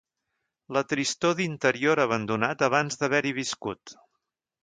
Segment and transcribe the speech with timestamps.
[0.77, 3.97] La tristor d'interior abandonat abans d'haver-hi viscut